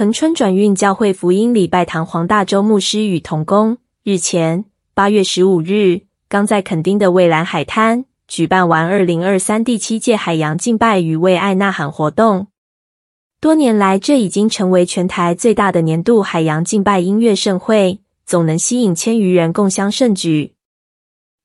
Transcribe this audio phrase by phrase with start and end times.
[0.00, 12.46] 恒春转运教会福音礼拜堂黄大洲牧师与同工日前八月十五日，刚在垦丁的蔚蓝海滩举办完二零二三第七届海洋敬拜与为爱呐喊活动。
[13.42, 20.54] 多年来，这已经成为全台最大的年度海洋敬拜音乐盛会，总能吸引千余人共襄盛举。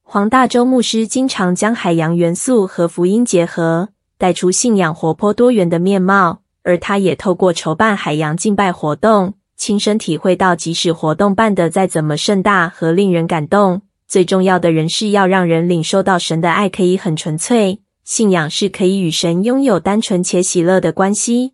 [0.02, 6.44] 黄大洲牧师经常将海洋元素和福音结合，带出信仰活泼多元的面貌。
[6.66, 17.82] 而他也透过筹办海洋敬拜活动，亲身体会到，即使活动办得再怎么盛大和令人感动，最重要的人是要让人领受到神的爱，可以很纯粹。
[18.04, 21.54] 信仰是可以与神拥有单纯且喜乐的关系。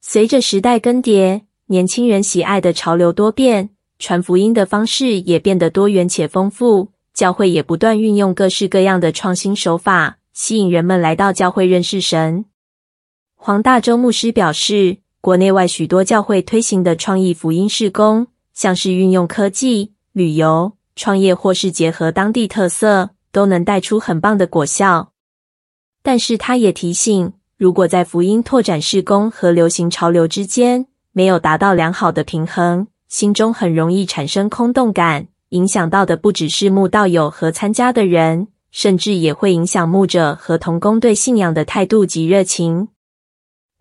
[0.00, 6.88] 随着时代更迭，年轻人喜爱的潮流多变，传福音的方式也变得多元且丰富。
[7.14, 12.44] 教会也不断运用各式各样的创新手法，吸引人们来到教会认识神。
[13.40, 25.12] 黄大洲牧师表示，国内外许多教会推行的创意福音事工，像是运用科技、旅游、创业，或是结合当地特色，都能带出很棒的果效。
[26.02, 42.88] 但是，他也提醒，如果在福音拓展事工和流行潮流之间没有达到良好的平衡，心中很容易产生空洞感，影响到的不只是慕道友和参加的人，甚至也会影响牧者和同工对信仰的态度及热情。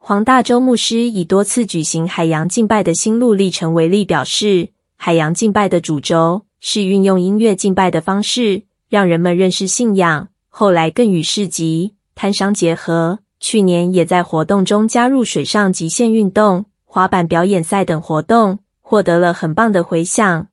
[0.07, 10.29] 黄大洲牧师以多次举行海洋敬拜的心路历程为例，表示，海洋敬拜的主轴是运用音乐敬拜的方式，让人们认识信仰。
[10.47, 20.47] 后来更与市集、摊商结合，去年也在活动中加入水上极限运动、滑板表演赛等活动，获得了很棒的回响。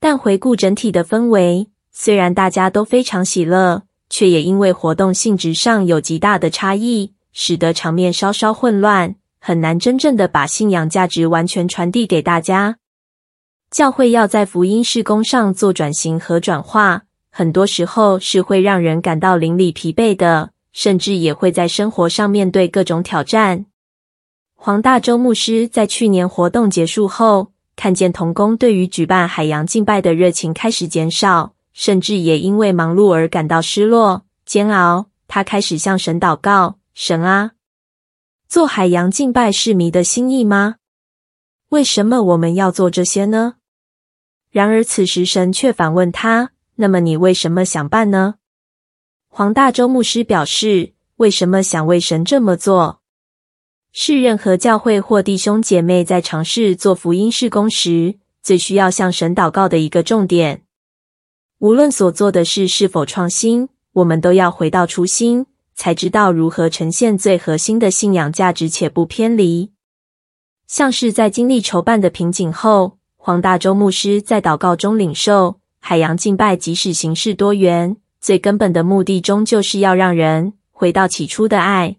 [0.00, 7.12] 但回顾整体的氛围，虽然大家都非常喜乐，却也因为活动性质上有极大的差异。
[7.34, 12.78] 使得场面稍稍混乱，很难真正的把信仰价值完全传递给大家。
[13.70, 23.66] 教会要在福音事工上做转型和转化，很多时候是会让人感到邻里疲惫的，甚至也会在生活上面对各种挑战。
[24.54, 35.06] 黄大洲牧师在去年活动结束后，看见童工对于举办海洋敬拜的热情开始减少，甚至也因为忙碌而感到失落、煎熬。
[35.26, 36.76] 他开始向神祷告。
[36.94, 37.54] 神啊，
[38.46, 40.76] 做海洋敬拜是你的心意吗？
[41.70, 43.56] 为什么我们要做这些呢？
[44.52, 48.36] 然而此时神却反问他：“那么你为什么想办呢？”
[49.26, 53.02] 黄大洲牧师表示：“为什么想为神这么做？
[53.90, 60.62] 是任何教会或弟兄姐妹在尝试做福音事工时，最需要向神祷告的一个重点。
[61.58, 69.72] 无论所做的事是否创新，我们都要回到初心。”才知道如何呈现最核心的信仰价值且不偏离。
[70.66, 81.96] 像是在经历筹办的瓶颈后，黄大洲牧师在祷告中领受，海洋敬拜即使形式多元，最根本的目的终究是要让人回到起初的爱。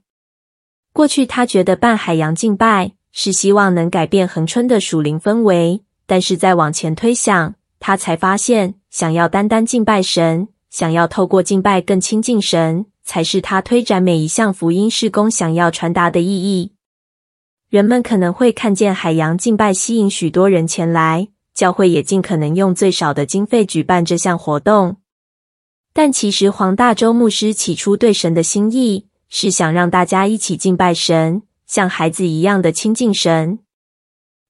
[0.91, 12.85] 过去他觉得办海洋敬拜是希望能改变恒春的属灵氛围，但是再往前推想，他才发现，想要单单敬拜神，想要透过敬拜更亲近神。
[13.05, 16.73] 才是他推展每一项福音事工想要传达的意义。
[17.69, 24.97] 人们可能会看见海洋敬拜吸引许多人前来，教会也尽可能用最少的经费举办这项活动。
[25.93, 33.59] 但其实黄大洲牧师起初对神的心意是想让大家一起敬拜神，像孩子一样的亲近神。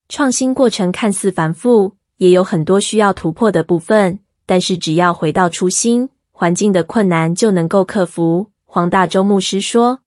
[0.08, 6.10] 创新过程看似繁复，也有很多需要突破的部分，但是只要回到初心。
[6.38, 8.50] 环境的困难就能够克服。
[8.66, 10.00] 黄大洲牧师说：“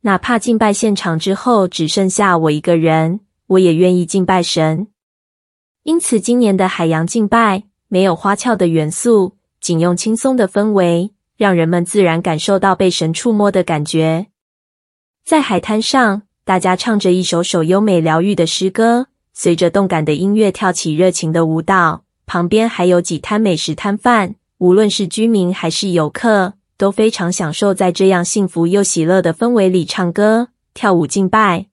[0.00, 4.86] 哪怕敬拜现场之后只剩下我一个人，我也愿意敬拜神。
[5.82, 14.28] 因此，今年的海洋敬拜没有花俏的元素，仅用轻松的氛围，让人们自然感受到被神触摸的感觉。
[15.26, 22.04] 在海滩上，大家唱着一首首优美疗愈的诗歌，随着动感的音乐跳起热情的舞蹈。
[22.24, 31.66] 旁边还有几摊美食摊贩。”无论是居民还是游客，都非常享受在这样幸福又喜乐的氛围里唱歌、跳舞、敬拜。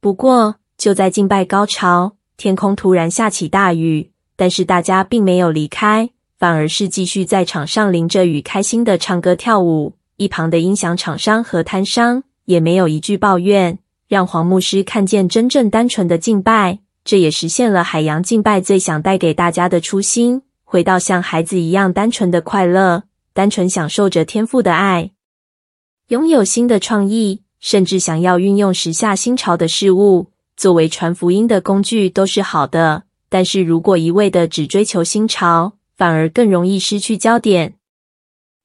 [0.00, 9.94] 不过，就在敬拜高潮，天空突然下起大雨，但是大家并没有离开，反而是继续在场上淋着雨，开心的唱歌跳舞。
[10.16, 13.78] 一旁的音响厂商和摊商也没有一句抱怨，
[14.08, 20.42] 让黄牧师看见真正单纯的敬拜，这也实现了海洋敬拜最想带给大家的初心。
[20.72, 23.02] 回到像孩子一样单纯的快乐，
[23.34, 25.10] 单纯享受着天父的爱，
[26.08, 37.74] 拥有新的创意，甚至想要运用时下新潮的事物，作为传福音的工具都是好的，但是如果一味的只追求新潮，反而更容易失去焦点。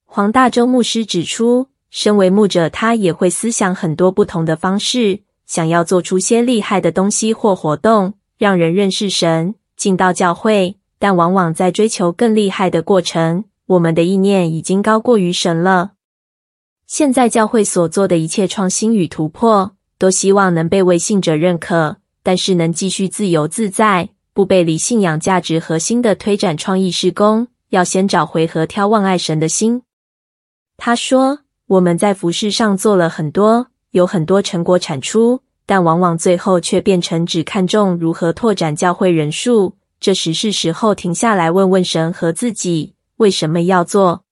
[0.06, 10.76] 黄大洲牧师指出，身为牧者，他也会思想很多不同的方式，想要做出些厉害的东西或活动，让人认识神，进到教会。
[11.00, 15.92] 但往往在追求更厉害的过程，我们的意念已经高过于神了。
[16.86, 29.84] 现在教会所做的一切创新与突破，都希望能被为信者认可，但是能继续自由自在，不背离信仰价值核心的推展创意事工，要先找回和眺望爱神的心。
[30.78, 44.24] 他说：“我们在服饰上做了很多，有很多成果产出，但往往最后却变成只看重如何拓展教会人数。”这时是时候停下来问问神和自己，为什么要做？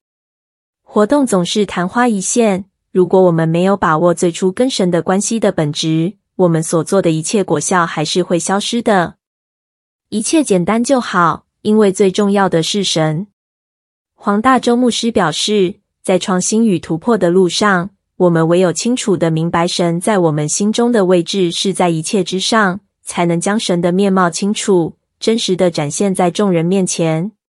[0.82, 2.66] 活动总是昙花一现。
[2.92, 9.16] 如果我们没有把握最初跟神的关系的本质，我们所做的一切果效还是会消失的。
[10.10, 13.28] 一切简单就好，因为最重要的是神。
[14.14, 24.96] 黄大洲牧师表示，在创新与突破的路上，我们唯有清楚地明白神在我们心中的位置是在一切之上，才能将神的面貌清楚。
[25.20, 27.32] 真实的展现在众人面前，